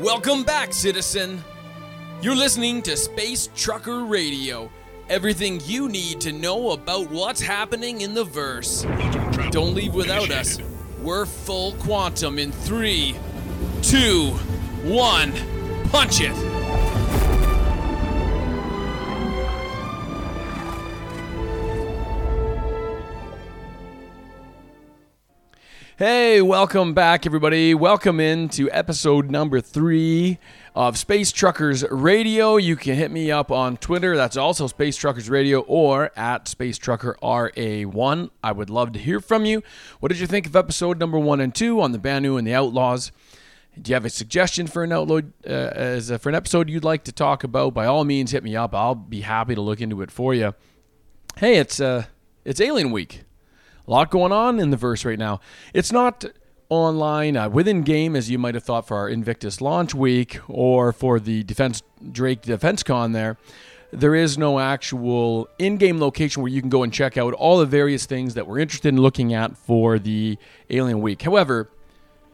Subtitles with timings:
[0.00, 1.44] Welcome back, citizen.
[2.22, 4.70] You're listening to Space Trucker Radio.
[5.10, 8.86] Everything you need to know about what's happening in the verse.
[9.50, 10.58] Don't leave without us.
[11.02, 13.14] We're full quantum in three,
[13.82, 14.30] two,
[14.82, 15.32] one.
[15.90, 16.51] Punch it!
[26.04, 27.74] Hey, welcome back, everybody.
[27.74, 30.40] Welcome into episode number three
[30.74, 32.56] of Space Truckers Radio.
[32.56, 34.16] You can hit me up on Twitter.
[34.16, 38.30] That's also Space Truckers Radio or at Space Trucker RA1.
[38.42, 39.62] I would love to hear from you.
[40.00, 42.54] What did you think of episode number one and two on the Banu and the
[42.54, 43.12] Outlaws?
[43.80, 46.82] Do you have a suggestion for an outload uh, as a, for an episode you'd
[46.82, 47.74] like to talk about?
[47.74, 48.74] By all means, hit me up.
[48.74, 50.56] I'll be happy to look into it for you.
[51.36, 52.06] Hey, it's uh,
[52.44, 53.22] it's Alien Week.
[53.86, 55.40] A lot going on in the verse right now.
[55.74, 56.24] It's not
[56.68, 60.92] online uh, within game as you might have thought for our Invictus launch week or
[60.92, 63.36] for the Defense Drake Defense Con there.
[63.92, 67.66] There is no actual in-game location where you can go and check out all the
[67.66, 70.38] various things that we're interested in looking at for the
[70.70, 71.20] Alien Week.
[71.20, 71.68] However,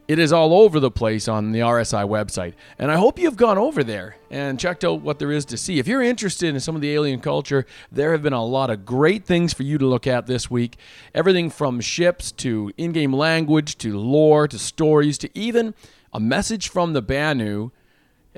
[0.08, 2.54] it is all over the place on the RSI website.
[2.78, 5.78] And I hope you've gone over there and checked out what there is to see.
[5.78, 8.86] If you're interested in some of the alien culture, there have been a lot of
[8.86, 10.78] great things for you to look at this week.
[11.14, 15.74] Everything from ships to in game language to lore to stories to even
[16.14, 17.70] a message from the Banu.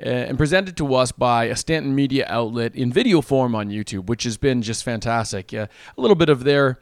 [0.03, 4.07] Uh, and presented to us by a Stanton media outlet in video form on YouTube,
[4.07, 5.53] which has been just fantastic.
[5.53, 6.79] Uh, a little bit of their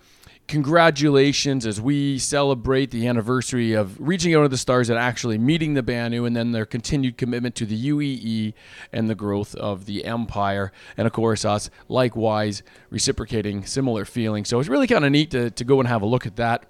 [0.49, 5.75] congratulations as we celebrate the anniversary of reaching out to the stars and actually meeting
[5.75, 8.55] the Banu, and then their continued commitment to the UEE
[8.91, 10.71] and the growth of the Empire.
[10.97, 14.49] And of course, us likewise reciprocating similar feelings.
[14.49, 16.65] So it's really kind of neat to, to go and have a look at that.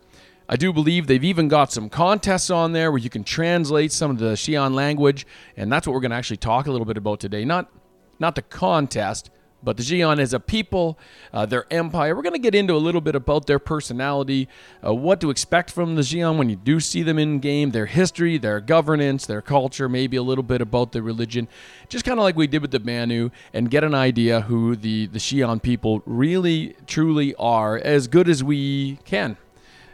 [0.49, 4.11] I do believe they've even got some contests on there where you can translate some
[4.11, 6.97] of the Xi'an language, and that's what we're going to actually talk a little bit
[6.97, 7.45] about today.
[7.45, 7.71] Not,
[8.19, 9.29] not the contest,
[9.61, 10.97] but the Xi'an as a people,
[11.33, 14.47] uh, their empire, we're going to get into a little bit about their personality,
[14.85, 17.85] uh, what to expect from the Xi'an when you do see them in game, their
[17.85, 21.47] history, their governance, their culture, maybe a little bit about their religion,
[21.89, 25.07] just kind of like we did with the Banu, and get an idea who the,
[25.07, 29.37] the Xi'an people really, truly are, as good as we can.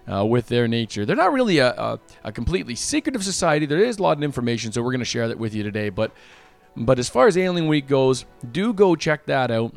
[0.07, 1.03] Uh, with their nature.
[1.03, 3.65] They're not really a, a, a completely secretive society.
[3.65, 5.89] There is a lot of information, so we're going to share that with you today.
[5.89, 6.11] But
[6.77, 9.73] but as far as Alien Week goes, do go check that out.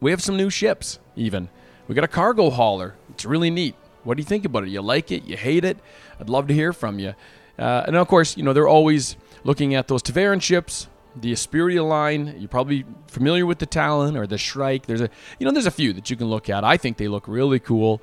[0.00, 1.48] We have some new ships, even.
[1.88, 2.94] We got a cargo hauler.
[3.10, 3.74] It's really neat.
[4.04, 4.70] What do you think about it?
[4.70, 5.24] You like it?
[5.24, 5.78] You hate it?
[6.18, 7.14] I'd love to hear from you.
[7.58, 11.86] Uh, and of course, you know, they're always looking at those Tevarin ships, the Esperia
[11.86, 12.34] line.
[12.38, 14.86] You're probably familiar with the Talon or the Shrike.
[14.86, 16.64] There's a, you know, there's a few that you can look at.
[16.64, 18.00] I think they look really cool.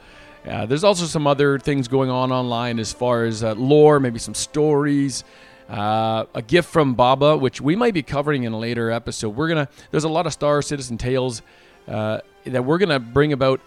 [0.47, 4.19] Uh, there's also some other things going on online as far as uh, lore, maybe
[4.19, 5.23] some stories.
[5.69, 9.29] Uh, a gift from Baba, which we might be covering in a later episode.
[9.35, 9.69] We're gonna.
[9.91, 11.43] There's a lot of Star Citizen tales
[11.87, 13.61] uh, that we're gonna bring about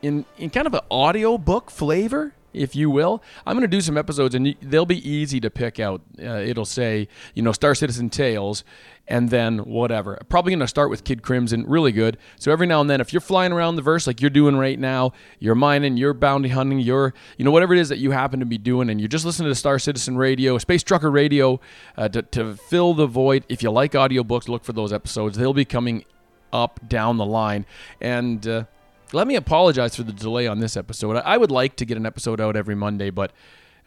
[0.00, 3.22] in in kind of an audio book flavor, if you will.
[3.46, 6.02] I'm gonna do some episodes, and they'll be easy to pick out.
[6.20, 8.64] Uh, it'll say, you know, Star Citizen tales,
[9.08, 10.18] and then whatever.
[10.28, 12.18] Probably gonna start with Kid Crimson, really good.
[12.36, 14.78] So every now and then, if you're flying around the verse like you're doing right
[14.78, 18.40] now, you're mining, you're bounty hunting, you're you know whatever it is that you happen
[18.40, 21.60] to be doing, and you're just listening to Star Citizen Radio, Space Trucker Radio,
[21.96, 23.44] uh, to, to fill the void.
[23.48, 25.36] If you like audiobooks, look for those episodes.
[25.38, 26.04] They'll be coming
[26.52, 27.66] up down the line,
[28.00, 28.46] and.
[28.46, 28.64] Uh,
[29.12, 31.16] let me apologize for the delay on this episode.
[31.16, 33.32] I would like to get an episode out every Monday, but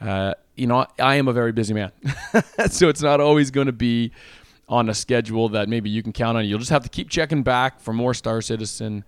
[0.02, 1.92] uh, you know I am a very busy man,
[2.70, 4.12] so it's not always going to be
[4.68, 6.46] on a schedule that maybe you can count on.
[6.46, 9.04] You'll just have to keep checking back for more Star Citizen,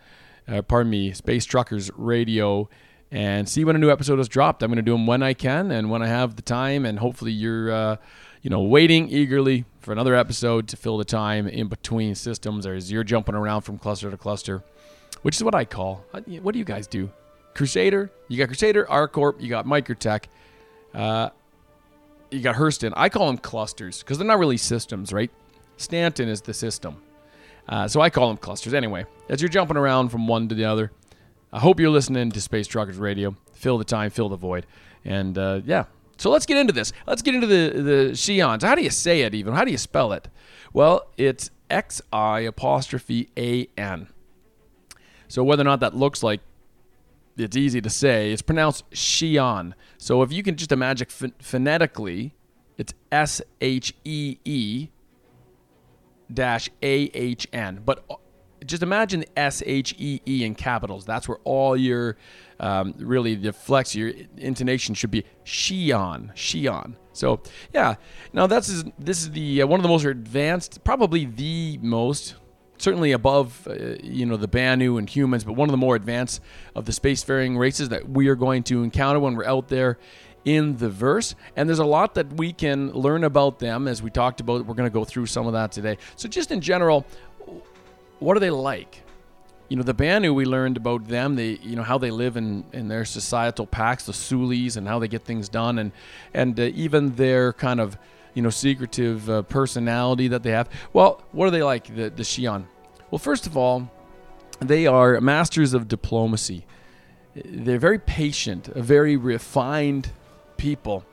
[0.48, 2.70] uh, pardon me, Space Truckers Radio,
[3.12, 4.64] and see when a new episode is dropped.
[4.64, 7.00] I'm going to do them when I can and when I have the time, and
[7.00, 7.98] hopefully you're, uh,
[8.42, 12.92] you know, waiting eagerly for another episode to fill the time in between systems, as
[12.92, 14.64] you're jumping around from cluster to cluster,
[15.22, 16.06] which is what I call.
[16.14, 17.10] Uh, what do you guys do?
[17.54, 18.12] Crusader.
[18.28, 19.42] You got Crusader, ArcCorp.
[19.42, 20.26] You got Microtech.
[20.94, 21.30] Uh,
[22.32, 22.94] you got Hurston.
[22.96, 25.32] I call them clusters because they're not really systems, right?
[25.78, 27.02] Stanton is the system.
[27.68, 28.74] Uh, so I call them clusters.
[28.74, 30.92] Anyway, as you're jumping around from one to the other,
[31.52, 33.36] I hope you're listening to Space Truckers Radio.
[33.54, 34.66] Fill the time, fill the void.
[35.04, 35.86] And uh, yeah,
[36.18, 36.94] so let's get into this.
[37.06, 38.64] Let's get into the, the Xi'ans.
[38.64, 39.54] How do you say it even?
[39.54, 40.28] How do you spell it?
[40.74, 44.08] Well, it's X I apostrophe A N.
[45.28, 46.42] So whether or not that looks like
[47.38, 49.74] it's easy to say, it's pronounced Xi'an.
[49.98, 51.08] So if you can just imagine
[51.40, 52.34] phonetically,
[52.78, 54.90] it's S H E E
[56.34, 57.82] dash A H N.
[57.86, 58.16] But uh,
[58.66, 61.06] just imagine the S H E E in capitals.
[61.06, 62.18] That's where all your
[62.60, 66.96] um, really the flex, your intonation should be Xi'an, Xi'an.
[67.14, 67.42] So
[67.74, 67.96] yeah,
[68.34, 72.36] now that's is, this is the uh, one of the most advanced, probably the most,
[72.78, 76.42] certainly above uh, you know the Banu and humans, but one of the more advanced
[76.76, 79.98] of the spacefaring races that we are going to encounter when we're out there
[80.46, 81.36] in the verse.
[81.56, 84.66] And there's a lot that we can learn about them as we talked about.
[84.66, 85.98] We're going to go through some of that today.
[86.16, 87.06] So just in general,
[88.20, 89.04] what are they like?
[89.70, 92.64] you know the Banu we learned about them they you know how they live in
[92.72, 95.92] in their societal packs the Sulis and how they get things done and
[96.34, 97.98] and uh, even their kind of
[98.38, 102.24] you know secretive uh, personality that they have well what are they like the the
[102.24, 102.66] Xi'an
[103.10, 103.90] well first of all
[104.60, 106.64] they are masters of diplomacy
[107.34, 110.12] they're very patient a very refined
[110.58, 111.04] people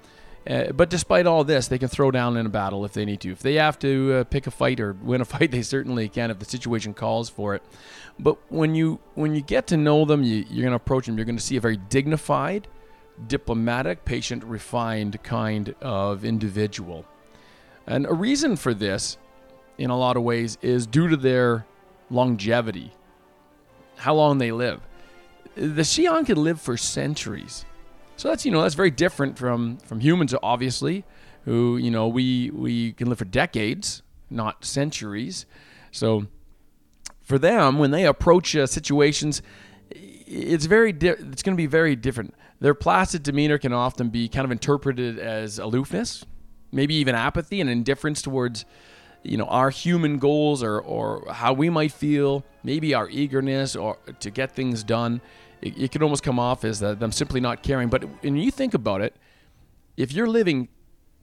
[0.46, 3.18] uh, but despite all this, they can throw down in a battle if they need
[3.18, 3.30] to.
[3.30, 6.30] If they have to uh, pick a fight or win a fight, they certainly can
[6.30, 7.62] if the situation calls for it.
[8.18, 11.16] But when you when you get to know them, you, you're going to approach them.
[11.16, 12.68] You're going to see a very dignified,
[13.26, 17.06] diplomatic, patient, refined kind of individual.
[17.86, 19.18] And a reason for this,
[19.78, 21.66] in a lot of ways, is due to their
[22.10, 22.92] longevity,
[23.96, 24.80] how long they live.
[25.54, 27.64] The Xi'an can live for centuries.
[28.16, 31.04] So that's you know that's very different from from humans, obviously,
[31.44, 35.46] who you know we we can live for decades, not centuries.
[35.90, 36.26] So
[37.22, 39.42] for them, when they approach uh, situations,
[39.90, 42.34] it's very di- it's going to be very different.
[42.60, 46.24] Their placid demeanor can often be kind of interpreted as aloofness,
[46.74, 48.64] maybe even apathy and indifference towards
[49.22, 53.96] you know our human goals or or how we might feel, maybe our eagerness or
[54.20, 55.20] to get things done
[55.64, 57.88] it, it can almost come off as that I'm simply not caring.
[57.88, 59.16] But when you think about it,
[59.96, 60.68] if you're living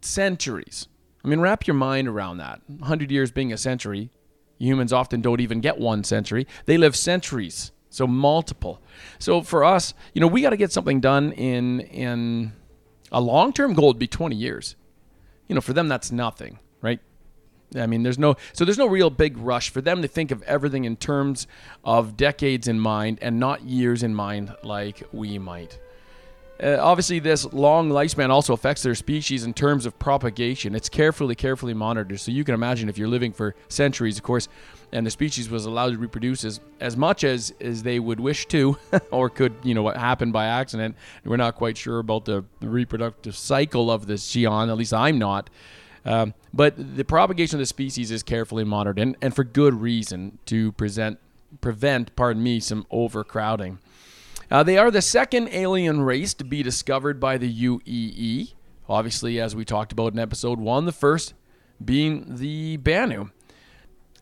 [0.02, 0.88] centuries,
[1.24, 2.62] I mean, wrap your mind around that.
[2.68, 4.10] 100 years being a century,
[4.58, 6.48] humans often don't even get one century.
[6.66, 8.82] They live centuries, so multiple.
[9.20, 12.54] So for us, you know, we got to get something done in in
[13.12, 14.76] a long-term goal would be 20 years.
[15.52, 17.02] You know, for them that's nothing, right?
[17.76, 20.42] I mean, there's no so there's no real big rush for them to think of
[20.44, 21.46] everything in terms
[21.84, 25.78] of decades in mind and not years in mind like we might.
[26.62, 30.76] Uh, obviously, this long lifespan also affects their species in terms of propagation.
[30.76, 32.20] It's carefully, carefully monitored.
[32.20, 34.48] So you can imagine if you're living for centuries, of course,
[34.92, 38.46] and the species was allowed to reproduce as, as much as, as they would wish
[38.48, 38.78] to,
[39.12, 40.96] or could, you know, what happened by accident.
[41.26, 44.70] We're not quite sure about the reproductive cycle of this Xi'an.
[44.70, 45.50] At least I'm not.
[46.06, 50.38] Um, but the propagation of the species is carefully monitored, and, and for good reason
[50.48, 51.20] to present,
[51.60, 53.80] prevent, pardon me, some overcrowding.
[54.52, 58.54] Uh, they are the second alien race to be discovered by the UEE.
[58.90, 61.34] Obviously, as we talked about in episode one, the first
[61.84, 63.30] being the Banu.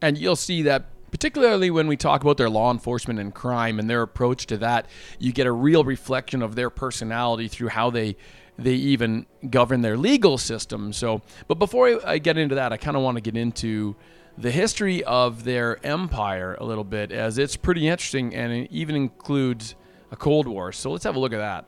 [0.03, 3.89] And you'll see that particularly when we talk about their law enforcement and crime and
[3.89, 4.85] their approach to that,
[5.17, 8.15] you get a real reflection of their personality through how they
[8.59, 10.93] they even govern their legal system.
[10.93, 13.95] So, but before I get into that, I kind of want to get into
[14.37, 18.95] the history of their empire a little bit, as it's pretty interesting and it even
[18.95, 19.75] includes
[20.11, 20.71] a Cold War.
[20.71, 21.65] So let's have a look at that.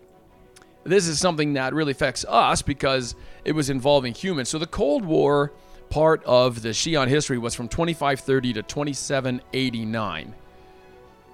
[0.83, 3.15] This is something that really affects us because
[3.45, 4.49] it was involving humans.
[4.49, 5.51] So the Cold War
[5.89, 10.35] part of the Xi'an history was from 2530 to 2789.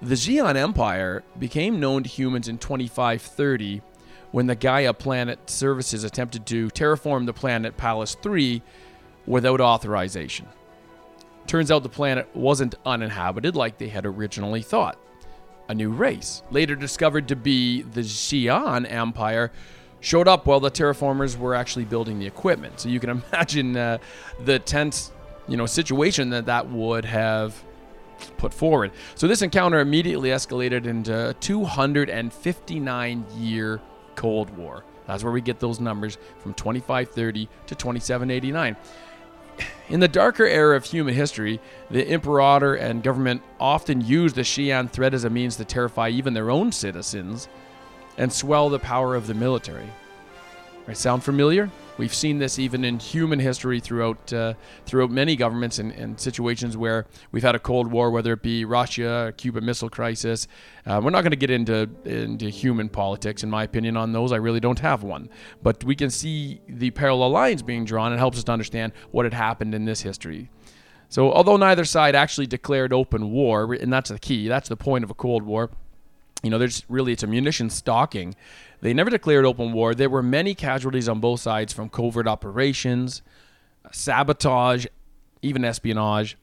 [0.02, 3.82] The Xi'an Empire became known to humans in 2530
[4.30, 8.62] when the Gaia Planet Services attempted to terraform the planet Pallas 3
[9.26, 10.46] without authorization.
[11.46, 14.98] Turns out the planet wasn't uninhabited like they had originally thought.
[15.68, 19.52] A new race, later discovered to be the Xi'an Empire,
[20.00, 22.80] showed up while the terraformers were actually building the equipment.
[22.80, 23.98] So you can imagine uh,
[24.44, 25.12] the tense,
[25.46, 27.62] you know, situation that that would have
[28.36, 28.92] put forward.
[29.14, 33.80] So this encounter immediately escalated into a 259 year
[34.14, 34.84] Cold War.
[35.06, 38.76] That's where we get those numbers from 2530 to 2789.
[39.88, 41.60] In the darker era of human history,
[41.90, 46.34] the imperator and government often used the Xi'an threat as a means to terrify even
[46.34, 47.48] their own citizens
[48.18, 49.88] and swell the power of the military.
[50.86, 51.70] Right, sound familiar?
[51.98, 54.54] We've seen this even in human history throughout uh,
[54.86, 58.64] throughout many governments and, and, situations where we've had a Cold War, whether it be
[58.64, 60.46] Russia, Cuba Missile Crisis.
[60.86, 64.30] Uh, we're not going to get into into human politics, in my opinion, on those.
[64.30, 65.28] I really don't have one,
[65.60, 68.12] but we can see the parallel lines being drawn.
[68.12, 70.50] It helps us to understand what had happened in this history.
[71.08, 75.02] So, although neither side actually declared open war, and that's the key, that's the point
[75.02, 75.70] of a Cold War.
[76.42, 78.36] You know, there's really it's a munition stocking
[78.80, 79.94] they never declared open war.
[79.94, 83.22] There were many casualties on both sides from covert operations,
[83.90, 84.86] sabotage,
[85.42, 86.36] even espionage.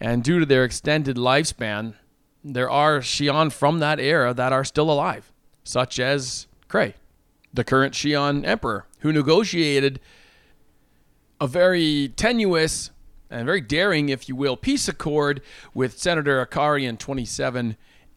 [0.00, 1.94] And due to their extended lifespan,
[2.42, 5.32] there are Xi'an from that era that are still alive,
[5.64, 6.94] such as Krei,
[7.52, 10.00] the current Xi'an emperor, who negotiated
[11.40, 12.90] a very tenuous
[13.30, 15.42] and very daring, if you will, peace accord
[15.74, 16.96] with Senator Akari in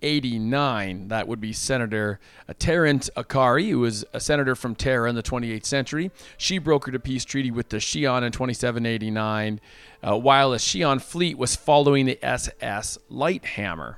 [0.02, 1.10] 2789.
[1.10, 2.20] That would be Senator
[2.58, 6.12] Tarrant Akari, who was a senator from Terra in the 28th century.
[6.38, 9.62] She brokered a peace treaty with the Xi'an in 2789,
[10.04, 13.98] uh, while the Xi'an fleet was following the SS Lighthammer.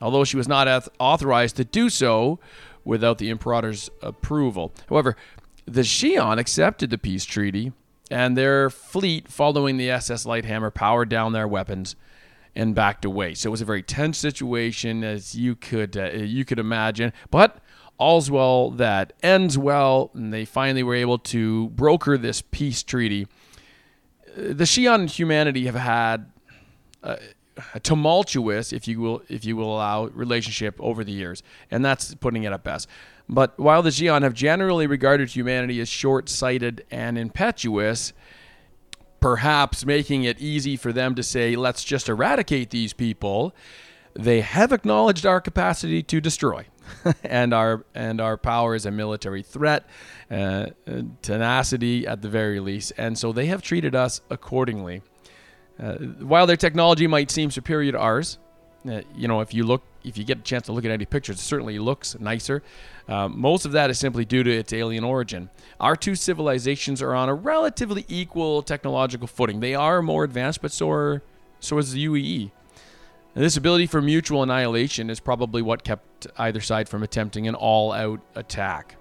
[0.00, 2.40] Although she was not authorized to do so
[2.84, 4.72] without the Imperator's approval.
[4.88, 5.16] However,
[5.64, 7.72] the Xi'an accepted the peace treaty
[8.10, 11.94] and their fleet, following the SS Lighthammer, powered down their weapons
[12.54, 13.34] and backed away.
[13.34, 17.12] So it was a very tense situation, as you could uh, you could imagine.
[17.30, 17.58] But
[17.98, 23.26] all's well that ends well, and they finally were able to broker this peace treaty.
[24.36, 26.30] The Xi'an and humanity have had
[27.02, 27.18] a,
[27.74, 32.14] a tumultuous, if you will, if you will allow, relationship over the years, and that's
[32.14, 32.88] putting it at best.
[33.28, 38.12] But while the Xi'an have generally regarded humanity as short sighted and impetuous,
[39.20, 43.54] perhaps making it easy for them to say, let's just eradicate these people,
[44.14, 46.66] they have acknowledged our capacity to destroy.
[47.22, 49.86] and our and our power as a military threat,
[50.30, 50.66] uh,
[51.22, 55.02] tenacity at the very least, and so they have treated us accordingly.
[55.78, 58.38] Uh, while their technology might seem superior to ours,
[58.88, 61.04] uh, you know, if you look, if you get a chance to look at any
[61.04, 62.62] pictures, it certainly looks nicer.
[63.08, 65.50] Uh, most of that is simply due to its alien origin.
[65.78, 69.60] Our two civilizations are on a relatively equal technological footing.
[69.60, 71.22] They are more advanced, but so are
[71.58, 72.50] so is the UEE.
[73.34, 77.54] And this ability for mutual annihilation is probably what kept either side from attempting an
[77.54, 78.96] all-out attack.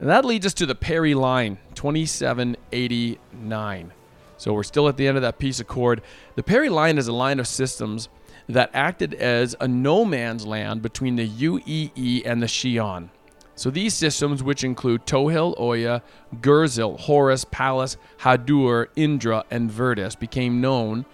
[0.00, 3.92] And that leads us to the Perry Line, 2789.
[4.38, 6.00] So we're still at the end of that peace accord.
[6.36, 8.08] The Perry Line is a line of systems
[8.48, 13.10] that acted as a no man's land between the UEE and the Xi'an.
[13.56, 16.02] So these systems, which include Tohil, Oya,
[16.36, 21.04] Gurzil, Horus, Pallas, Hadur, Indra, and Virtus, became known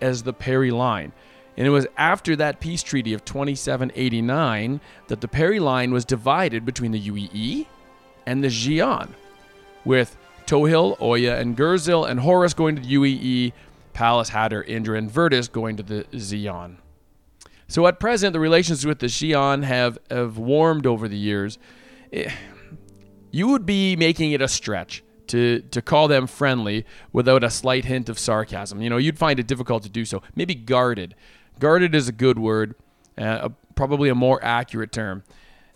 [0.00, 1.12] as the Perry Line.
[1.56, 6.64] And it was after that peace treaty of 2789 that the Perry Line was divided
[6.64, 7.66] between the UEE
[8.24, 9.08] and the Xi'an,
[9.84, 10.16] with
[10.48, 13.52] Tohil, Oya, and Gurzil, and Horus going to the UEE,
[13.92, 16.76] Pallas, Hadur, Indra, and Virtus going to the Xi'an.
[17.68, 21.58] So at present, the relations with the Xi'an have, have warmed over the years.
[22.14, 22.32] Eh,
[23.30, 27.84] you would be making it a stretch to, to call them friendly without a slight
[27.84, 28.80] hint of sarcasm.
[28.80, 30.22] You know, you'd find it difficult to do so.
[30.34, 31.14] Maybe guarded.
[31.58, 32.74] Guarded is a good word,
[33.18, 35.24] uh, probably a more accurate term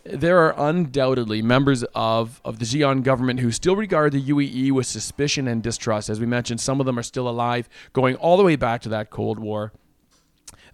[0.04, 4.87] there are undoubtedly members of, of the Xi'an government who still regard the UEE with
[4.87, 6.09] suspicion and distrust.
[6.09, 8.88] As we mentioned, some of them are still alive, going all the way back to
[8.90, 9.73] that Cold War,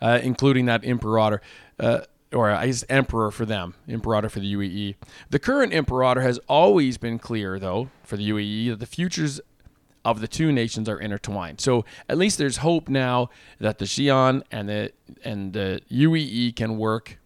[0.01, 1.41] uh, including that Imperator.
[1.79, 4.97] Uh, or I guess emperor for them, imperator for the UEE.
[5.31, 9.41] The current imperator has always been clear, though, for the UEE that the futures
[10.05, 11.61] of the two nations are intertwined.
[11.61, 13.31] So at least there's hope now
[13.61, 14.93] that the Xi'an and the
[15.25, 17.19] and the UEE can work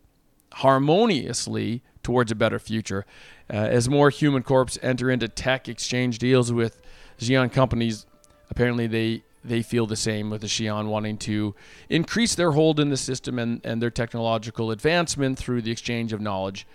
[0.52, 3.04] harmoniously towards a better future.
[3.50, 6.80] Uh, as more human corps enter into tech exchange deals with
[7.18, 8.06] Xi'an companies,
[8.50, 11.54] apparently they they feel the same with the Xi'an wanting to
[11.88, 16.20] increase their hold in the system and, and their technological advancement through the exchange of
[16.20, 16.66] knowledge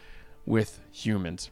[0.46, 1.50] with humans.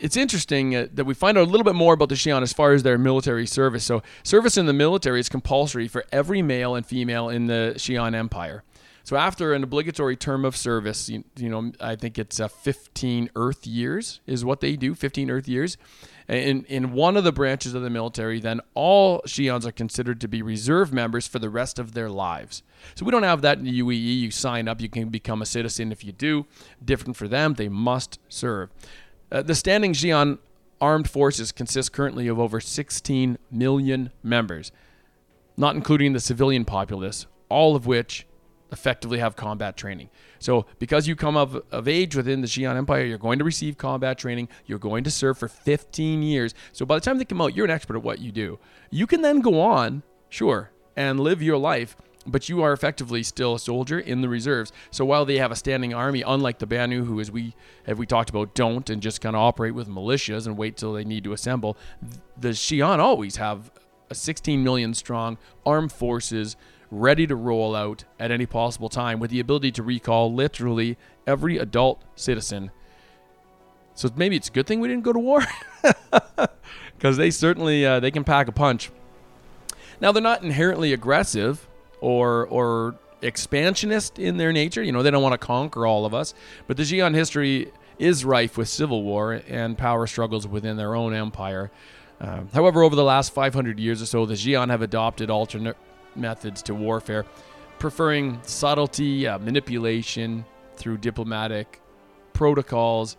[0.00, 2.52] It's interesting uh, that we find out a little bit more about the Xi'an as
[2.52, 3.84] far as their military service.
[3.84, 8.14] So, service in the military is compulsory for every male and female in the Xi'an
[8.14, 8.64] Empire.
[9.04, 13.28] So after an obligatory term of service, you, you know, I think it's uh, 15
[13.36, 15.76] Earth years is what they do, 15 Earth years.
[16.26, 20.28] In, in one of the branches of the military, then all Xi'ans are considered to
[20.28, 22.62] be reserve members for the rest of their lives.
[22.94, 24.20] So we don't have that in the UEE.
[24.20, 26.46] You sign up, you can become a citizen if you do.
[26.82, 28.70] Different for them, they must serve.
[29.30, 30.38] Uh, the standing Xi'an
[30.80, 34.72] armed forces consist currently of over 16 million members,
[35.58, 38.26] not including the civilian populace, all of which
[38.74, 40.10] effectively have combat training.
[40.40, 43.78] So, because you come of, of age within the Xi'an Empire, you're going to receive
[43.78, 44.48] combat training.
[44.66, 46.54] You're going to serve for 15 years.
[46.72, 48.58] So, by the time they come out, you're an expert at what you do.
[48.90, 53.54] You can then go on, sure, and live your life, but you are effectively still
[53.54, 54.72] a soldier in the reserves.
[54.90, 57.54] So, while they have a standing army, unlike the Banu, who, as we
[57.86, 60.92] have we talked about, don't and just kind of operate with militias and wait till
[60.92, 61.76] they need to assemble,
[62.36, 63.70] the Xi'an always have
[64.10, 66.56] a 16 million strong armed forces
[66.90, 71.58] ready to roll out at any possible time with the ability to recall literally every
[71.58, 72.70] adult citizen.
[73.94, 75.42] So maybe it's a good thing we didn't go to war
[76.96, 78.90] because they certainly uh, they can pack a punch.
[80.00, 81.68] Now they're not inherently aggressive
[82.00, 84.82] or or expansionist in their nature.
[84.82, 86.34] You know, they don't want to conquer all of us.
[86.66, 91.14] But the Xi'an history is rife with civil war and power struggles within their own
[91.14, 91.70] empire.
[92.20, 95.76] Uh, however, over the last 500 years or so, the Xi'an have adopted alternate
[96.16, 97.24] methods to warfare,
[97.78, 100.44] preferring subtlety, uh, manipulation
[100.76, 101.80] through diplomatic
[102.32, 103.16] protocols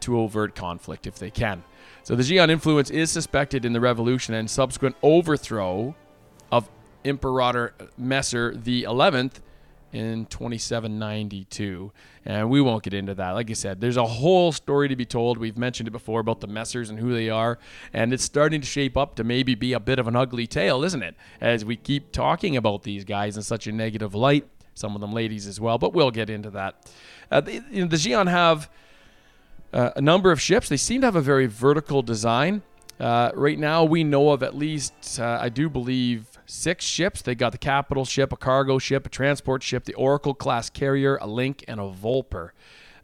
[0.00, 1.62] to overt conflict if they can.
[2.02, 5.94] So the Xi'an influence is suspected in the revolution and subsequent overthrow
[6.50, 6.68] of
[7.04, 9.40] Imperator Messer the 11th
[9.92, 11.92] in 2792.
[12.24, 13.30] And we won't get into that.
[13.30, 15.38] Like I said, there's a whole story to be told.
[15.38, 17.58] We've mentioned it before about the Messers and who they are.
[17.92, 20.84] And it's starting to shape up to maybe be a bit of an ugly tale,
[20.84, 21.14] isn't it?
[21.40, 24.46] As we keep talking about these guys in such a negative light.
[24.74, 26.90] Some of them ladies as well, but we'll get into that.
[27.30, 28.70] Uh, the, you know, the Xi'an have
[29.72, 30.68] uh, a number of ships.
[30.68, 32.62] They seem to have a very vertical design.
[32.98, 37.22] Uh, right now, we know of at least, uh, I do believe, six ships.
[37.22, 41.16] They got the capital ship, a cargo ship, a transport ship, the Oracle class carrier,
[41.16, 42.50] a Link, and a Volper.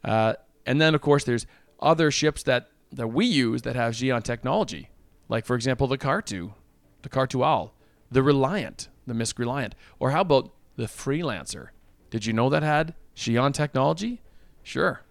[0.03, 0.33] Uh,
[0.65, 1.47] and then, of course, there's
[1.79, 4.89] other ships that, that we use that have Xi'an technology,
[5.27, 6.53] like, for example, the Khartu,
[7.01, 7.73] the Khartu-al,
[8.11, 9.73] the Reliant, the MISC Reliant.
[9.97, 11.69] Or how about the Freelancer?
[12.09, 14.21] Did you know that had Xi'an technology?
[14.61, 15.01] Sure.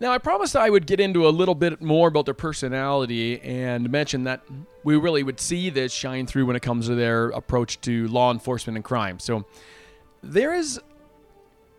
[0.00, 3.90] Now, I promised I would get into a little bit more about their personality and
[3.90, 4.42] mention that
[4.84, 8.30] we really would see this shine through when it comes to their approach to law
[8.30, 9.18] enforcement and crime.
[9.18, 9.44] So,
[10.22, 10.80] there is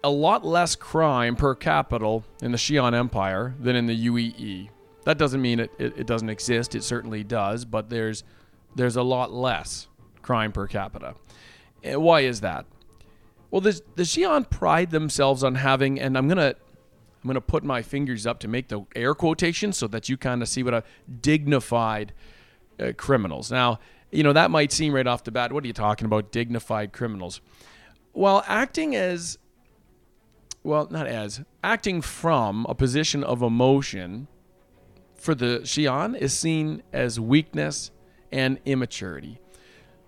[0.04, 4.70] a lot less crime per capita in the Xi'an Empire than in the UEE.
[5.06, 8.24] That doesn't mean it, it, it doesn't exist, it certainly does, but there's,
[8.76, 9.88] there's a lot less
[10.22, 11.16] crime per capita.
[11.84, 12.66] And why is that?
[13.50, 16.56] Well, the, the Xi'an pride themselves on having, and I'm going to
[17.30, 20.42] going to put my fingers up to make the air quotation so that you kind
[20.42, 20.84] of see what a
[21.22, 22.14] dignified
[22.80, 23.52] uh, criminals.
[23.52, 23.80] Now,
[24.12, 26.94] you know, that might seem right off the bat, what are you talking about, dignified
[26.94, 27.42] criminals?
[28.14, 29.38] Well, acting as,
[30.64, 34.28] well, not as, acting from a position of emotion
[35.16, 37.92] for the Xi'an is seen as weakness
[38.32, 39.40] and immaturity.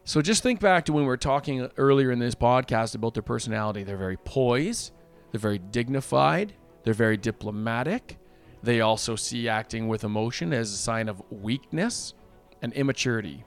[0.03, 3.23] So just think back to when we were talking earlier in this podcast about their
[3.23, 3.83] personality.
[3.83, 4.91] They're very poised,
[5.31, 8.17] they're very dignified, they're very diplomatic.
[8.63, 12.13] They also see acting with emotion as a sign of weakness
[12.61, 13.43] and immaturity.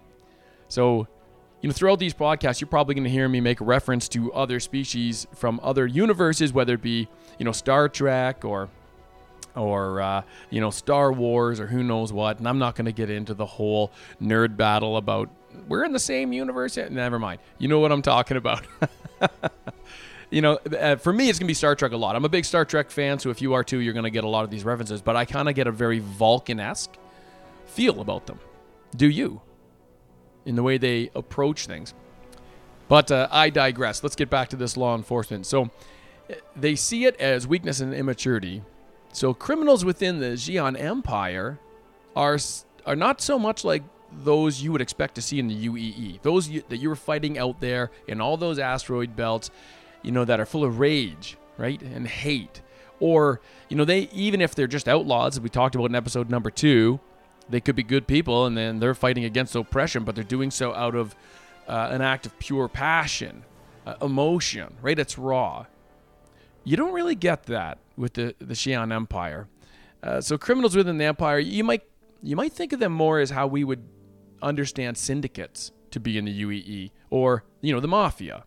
[0.68, 1.06] So,
[1.60, 4.58] you know, throughout these podcasts, you're probably going to hear me make reference to other
[4.58, 8.68] species from other universes, whether it be, you know, Star Trek or
[9.56, 12.38] or uh, you know Star Wars or who knows what.
[12.38, 15.30] And I'm not going to get into the whole nerd battle about
[15.68, 16.76] we're in the same universe.
[16.76, 17.40] Never mind.
[17.58, 18.66] You know what I'm talking about.
[20.34, 22.16] you know, uh, for me, it's gonna be Star Trek a lot.
[22.16, 24.28] I'm a big Star Trek fan, so if you are too, you're gonna get a
[24.28, 25.00] lot of these references.
[25.00, 26.92] But I kind of get a very Vulcan-esque
[27.66, 28.40] feel about them.
[28.96, 29.42] Do you?
[30.44, 31.94] In the way they approach things.
[32.88, 34.02] But uh, I digress.
[34.02, 35.46] Let's get back to this law enforcement.
[35.46, 35.70] So
[36.28, 38.64] uh, they see it as weakness and immaturity.
[39.12, 41.60] So criminals within the Xi'an Empire
[42.16, 42.38] are
[42.84, 46.22] are not so much like those you would expect to see in the UEE.
[46.22, 49.50] Those you, that you were fighting out there in all those asteroid belts
[50.04, 51.80] you know, that are full of rage, right?
[51.82, 52.60] And hate.
[53.00, 56.30] Or, you know, they, even if they're just outlaws, as we talked about in episode
[56.30, 57.00] number two,
[57.48, 60.74] they could be good people and then they're fighting against oppression, but they're doing so
[60.74, 61.14] out of
[61.68, 63.44] uh, an act of pure passion,
[63.86, 64.98] uh, emotion, right?
[64.98, 65.66] It's raw.
[66.62, 69.48] You don't really get that with the, the Xi'an Empire.
[70.02, 71.82] Uh, so criminals within the empire, you might
[72.22, 73.86] you might think of them more as how we would
[74.42, 78.44] understand syndicates to be in the UEE or you know the mafia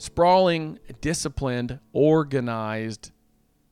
[0.00, 3.12] sprawling, disciplined, organized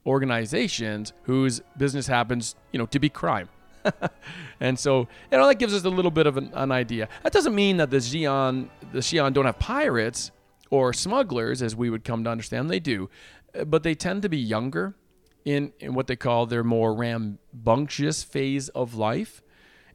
[0.06, 3.48] organizations whose business happens, you know, to be crime.
[4.60, 7.08] and so, you know, that gives us a little bit of an, an idea.
[7.22, 10.30] That doesn't mean that the Xi'an, the Xi'an don't have pirates
[10.70, 12.70] or smugglers, as we would come to understand.
[12.70, 13.08] They do,
[13.66, 14.94] but they tend to be younger
[15.46, 19.42] in, in what they call their more rambunctious phase of life.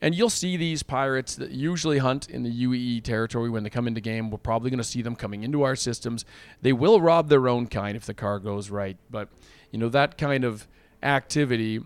[0.03, 3.87] And you'll see these pirates that usually hunt in the UEE territory when they come
[3.87, 4.29] into game.
[4.29, 6.25] We're probably going to see them coming into our systems.
[6.61, 8.97] They will rob their own kind if the car goes right.
[9.09, 9.29] But,
[9.71, 10.67] you know, that kind of
[11.01, 11.79] activity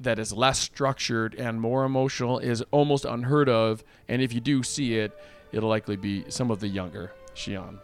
[0.00, 3.82] that is less structured and more emotional is almost unheard of.
[4.06, 5.18] And if you do see it,
[5.50, 7.78] it'll likely be some of the younger Xi'an.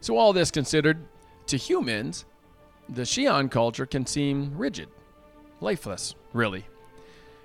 [0.00, 1.04] So, all this considered,
[1.48, 2.24] to humans,
[2.88, 4.88] the Xi'an culture can seem rigid,
[5.60, 6.64] lifeless, really.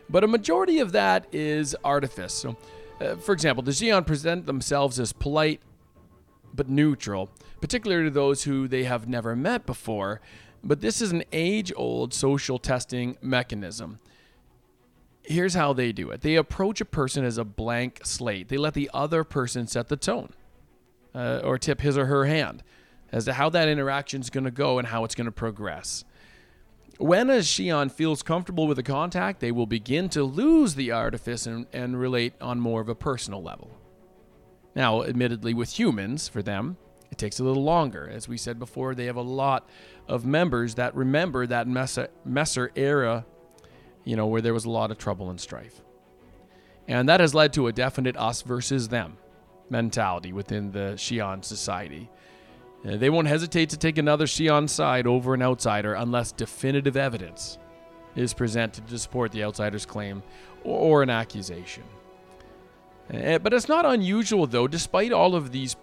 [0.09, 2.33] But a majority of that is artifice.
[2.33, 2.55] So,
[3.01, 5.61] uh, for example, the Xi'an present themselves as polite
[6.53, 7.29] but neutral,
[7.61, 10.21] particularly to those who they have never met before.
[10.63, 13.99] But this is an age old social testing mechanism.
[15.23, 18.73] Here's how they do it they approach a person as a blank slate, they let
[18.73, 20.33] the other person set the tone
[21.13, 22.63] uh, or tip his or her hand
[23.11, 26.03] as to how that interaction is going to go and how it's going to progress.
[26.97, 31.45] When a Xi'an feels comfortable with the contact, they will begin to lose the artifice
[31.45, 33.77] and, and relate on more of a personal level.
[34.75, 36.77] Now, admittedly, with humans, for them,
[37.11, 38.09] it takes a little longer.
[38.09, 39.69] As we said before, they have a lot
[40.07, 43.25] of members that remember that Messer, Messer era,
[44.03, 45.81] you know, where there was a lot of trouble and strife.
[46.87, 49.17] And that has led to a definite us versus them
[49.69, 52.09] mentality within the Xi'an society.
[52.85, 57.57] Uh, they won't hesitate to take another Xi'an side over an outsider unless definitive evidence
[58.15, 60.23] is presented to support the outsider's claim
[60.63, 61.83] or, or an accusation.
[63.13, 65.75] Uh, but it's not unusual, though, despite all of these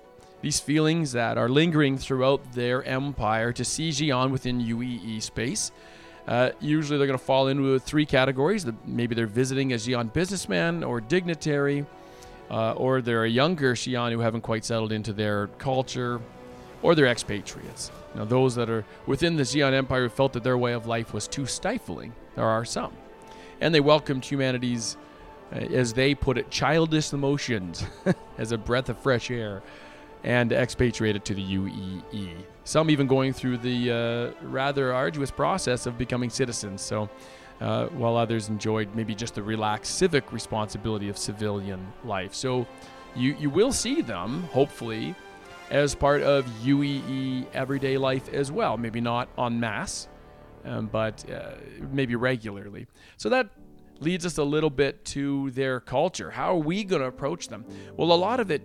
[0.45, 5.73] these feelings that are lingering throughout their empire to see Xi'an within UEE space.
[6.29, 8.67] Uh, usually they're going to fall into three categories.
[8.85, 11.87] Maybe they're visiting a Xi'an businessman or dignitary,
[12.51, 16.21] uh, or they're a younger Xi'an who haven't quite settled into their culture,
[16.85, 17.91] or they're expatriates.
[18.15, 21.15] Now, those that are within the Xi'an Empire who felt that their way of life
[21.15, 22.93] was too stifling, there are some.
[23.63, 24.99] And they welcomed humanity's,
[25.51, 27.87] uh, as they put it, childish emotions
[28.39, 29.63] as a breath of fresh air
[30.25, 32.35] and expatriated to the UEE.
[32.65, 36.83] Some even going through the uh, rather arduous process of becoming citizens.
[36.83, 37.09] So,
[37.63, 42.35] uh, while others enjoyed maybe just the relaxed civic responsibility of civilian life.
[42.35, 42.67] So,
[43.17, 45.15] you you will see them hopefully
[45.75, 48.77] as part of UEE everyday life as well.
[48.77, 50.07] Maybe not en masse,
[50.65, 51.57] um, but uh,
[51.91, 52.87] maybe regularly.
[53.17, 53.49] So that
[53.99, 56.31] leads us a little bit to their culture.
[56.31, 57.65] How are we going to approach them?
[57.97, 58.63] Well, a lot of it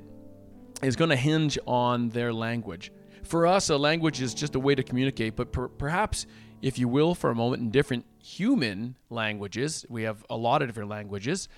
[0.84, 2.92] is going to hinge on their language.
[3.24, 6.28] For us, a language is just a way to communicate, but per- perhaps,
[6.62, 10.68] if you will, for a moment, in different human languages, we have a lot of
[10.68, 11.50] different languages,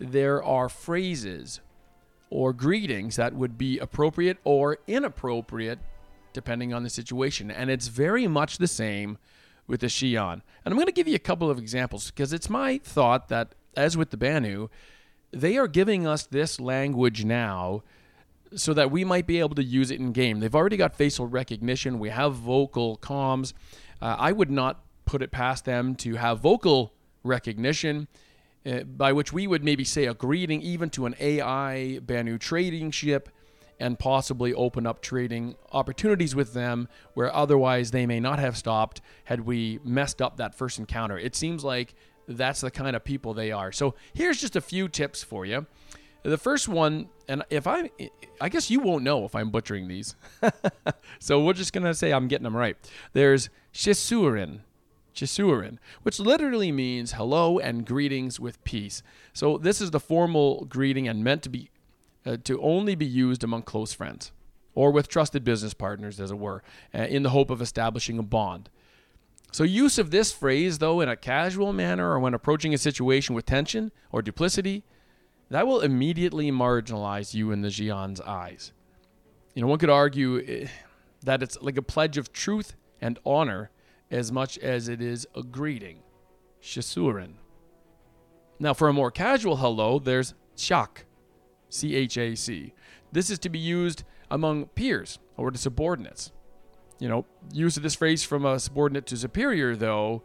[0.00, 1.60] there are phrases
[2.36, 5.78] or greetings that would be appropriate or inappropriate
[6.34, 7.50] depending on the situation.
[7.50, 9.16] And it's very much the same
[9.66, 10.34] with the Xi'an.
[10.34, 13.54] And I'm going to give you a couple of examples because it's my thought that,
[13.74, 14.68] as with the Banu,
[15.30, 17.82] they are giving us this language now
[18.54, 20.40] so that we might be able to use it in game.
[20.40, 21.98] They've already got facial recognition.
[21.98, 23.54] We have vocal comms.
[24.02, 26.92] Uh, I would not put it past them to have vocal
[27.24, 28.08] recognition,
[28.66, 32.90] uh, by which we would maybe say a greeting even to an AI Banu trading
[32.90, 33.28] ship
[33.78, 39.00] and possibly open up trading opportunities with them where otherwise they may not have stopped
[39.24, 41.18] had we messed up that first encounter.
[41.18, 41.94] It seems like
[42.26, 43.72] that's the kind of people they are.
[43.72, 45.66] So here's just a few tips for you.
[46.22, 47.90] The first one, and if I,
[48.40, 50.16] I guess you won't know if I'm butchering these.
[51.20, 52.76] so we're just gonna say I'm getting them right.
[53.12, 54.60] There's Shisurin,
[55.16, 59.02] Chisurin, which literally means hello and greetings with peace.
[59.32, 61.70] So this is the formal greeting and meant to be
[62.24, 64.32] uh, to only be used among close friends
[64.74, 66.62] or with trusted business partners, as it were,
[66.94, 68.68] uh, in the hope of establishing a bond.
[69.52, 73.34] So use of this phrase, though, in a casual manner or when approaching a situation
[73.34, 74.84] with tension or duplicity
[75.50, 78.72] that will immediately marginalize you in the Xi'an's eyes.
[79.54, 80.66] You know, one could argue eh,
[81.22, 83.70] that it's like a pledge of truth and honor
[84.10, 86.00] as much as it is a greeting.
[86.62, 87.34] Shisurin.
[88.58, 91.04] Now, for a more casual hello, there's chak,
[91.68, 92.72] C H A C.
[93.12, 96.32] This is to be used among peers or to subordinates.
[96.98, 100.22] You know, use of this phrase from a subordinate to superior, though,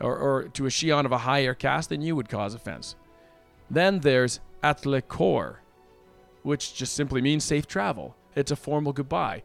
[0.00, 2.96] or, or to a Xi'an of a higher caste than you would cause offense.
[3.70, 5.56] Then there's Atlekor,
[6.42, 8.16] which just simply means safe travel.
[8.34, 9.42] It's a formal goodbye.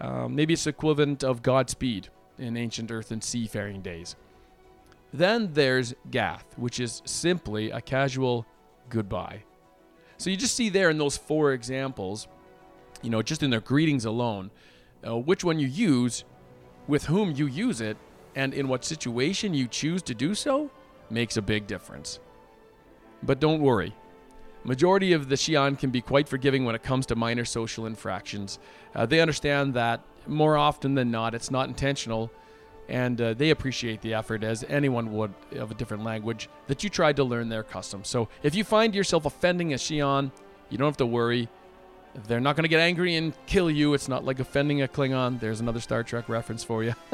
[0.00, 4.16] Um, maybe it's equivalent of Godspeed in ancient earth and seafaring days.
[5.12, 8.46] Then there's Gath, which is simply a casual
[8.88, 9.44] goodbye.
[10.18, 12.28] So you just see there in those four examples,
[13.02, 14.50] you know, just in their greetings alone,
[15.06, 16.24] uh, which one you use,
[16.86, 17.96] with whom you use it,
[18.34, 20.70] and in what situation you choose to do so
[21.10, 22.18] makes a big difference.
[23.22, 23.94] But don't worry,
[24.66, 28.58] Majority of the Xi'an can be quite forgiving when it comes to minor social infractions.
[28.96, 32.30] Uh, they understand that more often than not, it's not intentional,
[32.88, 36.90] and uh, they appreciate the effort, as anyone would of a different language, that you
[36.90, 38.08] tried to learn their customs.
[38.08, 40.30] So if you find yourself offending a Xi'an,
[40.70, 41.48] you don't have to worry.
[42.26, 43.92] They're not going to get angry and kill you.
[43.94, 45.38] It's not like offending a Klingon.
[45.38, 46.94] There's another Star Trek reference for you.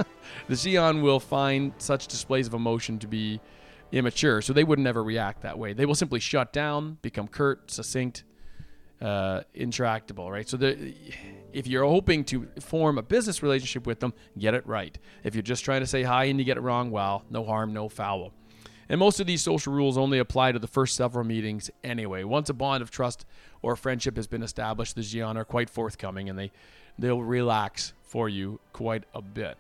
[0.49, 3.41] the Xi'an will find such displays of emotion to be
[3.91, 5.73] immature, so they would never react that way.
[5.73, 8.25] They will simply shut down, become curt, succinct,
[9.03, 10.49] uh, intractable, right?
[10.49, 10.57] So
[11.53, 14.97] if you're hoping to form a business relationship with them, get it right.
[15.25, 17.73] If you're just trying to say hi and you get it wrong, well, no harm,
[17.73, 18.33] no foul.
[18.89, 22.25] And most of these social rules only apply to the first several meetings anyway.
[22.25, 23.25] Once a bond of trust
[23.61, 26.53] or friendship has been established, the Xi'an are quite forthcoming and they,
[26.99, 29.57] they'll relax for you quite a bit.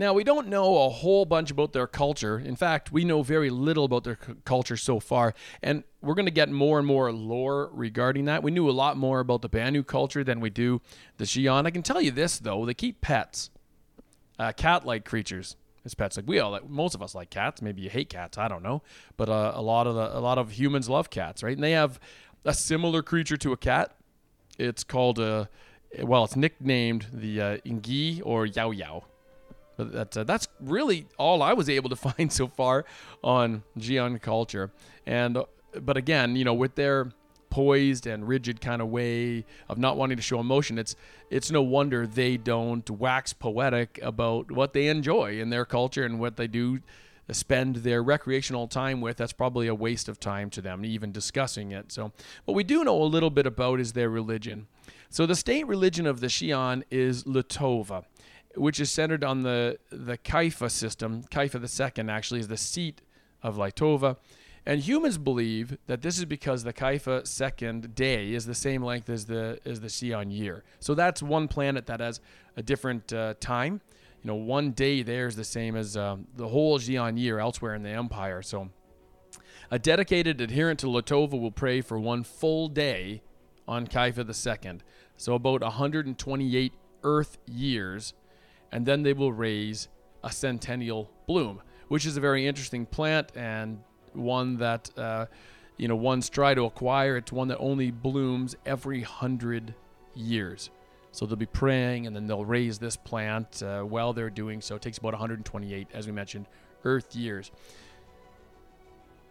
[0.00, 2.38] Now, we don't know a whole bunch about their culture.
[2.38, 6.24] In fact, we know very little about their c- culture so far, and we're going
[6.24, 8.42] to get more and more lore regarding that.
[8.42, 10.80] We knew a lot more about the Banu culture than we do
[11.18, 11.66] the Xi'an.
[11.66, 13.50] I can tell you this, though they keep pets,
[14.38, 16.16] uh, cat like creatures as pets.
[16.16, 17.60] Like we all, like, most of us like cats.
[17.60, 18.38] Maybe you hate cats.
[18.38, 18.80] I don't know,
[19.18, 21.54] but uh, a lot of the, a lot of humans love cats, right?
[21.54, 22.00] And they have
[22.46, 23.94] a similar creature to a cat.
[24.58, 25.50] It's called a,
[26.02, 29.04] well, it's nicknamed the uh, Ingi or Yao Yao.
[29.84, 32.84] But that's uh, that's really all I was able to find so far
[33.22, 34.70] on Xi'an culture.
[35.06, 35.44] And uh,
[35.80, 37.12] but again, you know, with their
[37.48, 40.96] poised and rigid kind of way of not wanting to show emotion, it's
[41.30, 46.20] it's no wonder they don't wax poetic about what they enjoy in their culture and
[46.20, 46.80] what they do
[47.32, 49.16] spend their recreational time with.
[49.16, 51.92] That's probably a waste of time to them, even discussing it.
[51.92, 52.12] So,
[52.44, 54.66] what we do know a little bit about is their religion.
[55.10, 58.04] So, the state religion of the Xi'an is Litova
[58.56, 61.22] which is centered on the the Kaifa system.
[61.24, 61.60] Kaifa
[61.98, 63.02] II actually is the seat
[63.42, 64.16] of Litova.
[64.66, 69.08] And humans believe that this is because the Kaifa second day is the same length
[69.08, 70.64] as the as the Xi'an year.
[70.80, 72.20] So that's one planet that has
[72.56, 73.80] a different uh, time.
[74.22, 77.74] You know, one day there is the same as um, the whole Xi'an year elsewhere
[77.74, 78.42] in the Empire.
[78.42, 78.68] So
[79.70, 83.22] a dedicated adherent to Litova will pray for one full day
[83.66, 84.80] on Kaifa II.
[85.16, 88.12] So about 128 Earth years
[88.72, 89.88] and then they will raise
[90.22, 93.80] a centennial bloom, which is a very interesting plant and
[94.12, 95.26] one that uh,
[95.76, 97.16] you know ones try to acquire.
[97.16, 99.74] It's one that only blooms every hundred
[100.14, 100.70] years.
[101.12, 104.76] So they'll be praying, and then they'll raise this plant uh, while they're doing so.
[104.76, 106.46] It takes about 128, as we mentioned,
[106.84, 107.50] Earth years.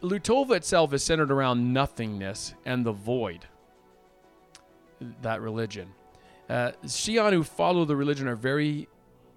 [0.01, 3.45] Lutova itself is centered around nothingness and the void.
[5.21, 5.93] That religion.
[6.49, 8.89] Uh, Xi'an who follow the religion are very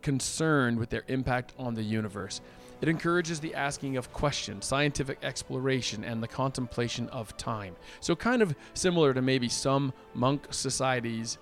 [0.03, 2.41] concerned with their impact on the universe.
[2.81, 7.77] It encourages the asking of questions, scientific exploration, and the contemplation of time.
[8.01, 11.39] So, kind of similar to maybe some monk societies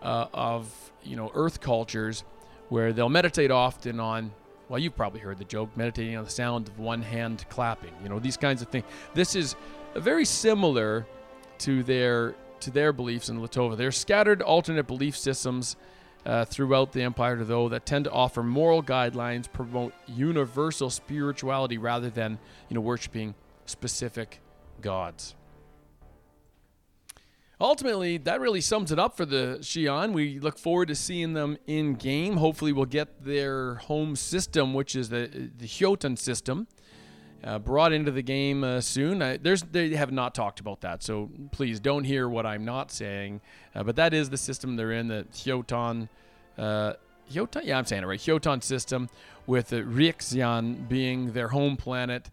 [0.00, 2.24] uh, of you know Earth cultures,
[2.70, 4.32] where they'll meditate often on.
[4.70, 7.92] Well, you've probably heard the joke, meditating on the sound of one hand clapping.
[8.02, 8.86] You know these kinds of things.
[9.12, 9.56] This is
[9.94, 11.06] very similar
[11.58, 13.76] to their to their beliefs in Latova.
[13.76, 15.76] They're scattered alternate belief systems
[16.26, 22.10] uh, throughout the empire, though, that tend to offer moral guidelines, promote universal spirituality rather
[22.10, 23.34] than, you know, worshiping
[23.66, 24.40] specific
[24.80, 25.34] gods.
[27.60, 30.12] Ultimately, that really sums it up for the Xi'an.
[30.12, 32.38] We look forward to seeing them in game.
[32.38, 36.68] Hopefully, we'll get their home system, which is the the Hyotan system,
[37.42, 39.22] uh, brought into the game uh, soon.
[39.22, 42.90] Uh, there's they have not talked about that, so please don't hear what I'm not
[42.90, 43.40] saying.
[43.74, 46.08] Uh, but that is the system they're in, the Hyotan.
[46.58, 46.94] Uh,
[47.30, 48.20] Hyotan, yeah, I'm saying it right.
[48.20, 49.08] Hyotan system,
[49.46, 52.30] with the Rixian being their home planet.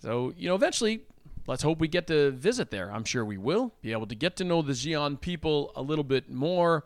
[0.00, 1.02] So you know, eventually,
[1.46, 2.92] let's hope we get to visit there.
[2.92, 6.04] I'm sure we will be able to get to know the Xi'an people a little
[6.04, 6.84] bit more.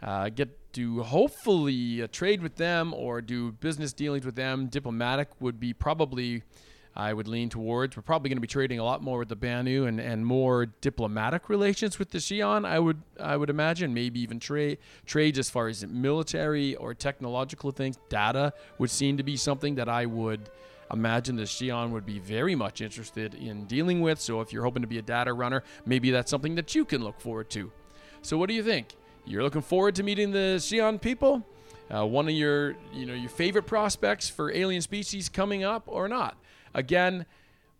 [0.00, 4.68] Uh, get to hopefully uh, trade with them or do business dealings with them.
[4.68, 6.44] Diplomatic would be probably
[6.98, 7.96] I would lean towards.
[7.96, 10.66] We're probably going to be trading a lot more with the Banu and, and more
[10.66, 12.66] diplomatic relations with the Xi'an.
[12.66, 17.70] I would I would imagine maybe even trade trades as far as military or technological
[17.70, 17.96] things.
[18.08, 20.50] Data would seem to be something that I would
[20.92, 24.20] imagine the Xi'an would be very much interested in dealing with.
[24.20, 27.04] So if you're hoping to be a data runner, maybe that's something that you can
[27.04, 27.70] look forward to.
[28.22, 28.96] So what do you think?
[29.24, 31.46] You're looking forward to meeting the Xi'an people?
[31.94, 36.08] Uh, one of your you know your favorite prospects for alien species coming up or
[36.08, 36.36] not?
[36.74, 37.26] Again,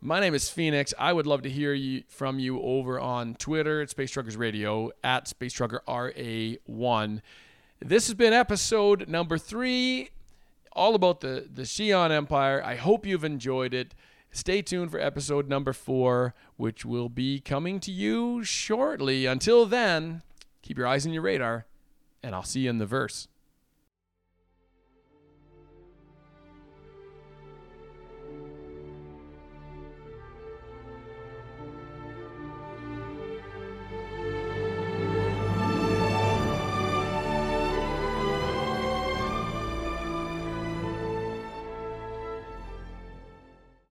[0.00, 0.94] my name is Phoenix.
[0.98, 4.90] I would love to hear you, from you over on Twitter at Space Truckers Radio
[5.02, 7.20] at Space Trucker RA1.
[7.80, 10.10] This has been episode number three,
[10.72, 12.62] all about the, the Xi'an Empire.
[12.64, 13.94] I hope you've enjoyed it.
[14.30, 19.26] Stay tuned for episode number four, which will be coming to you shortly.
[19.26, 20.22] Until then,
[20.62, 21.66] keep your eyes on your radar,
[22.22, 23.26] and I'll see you in the verse.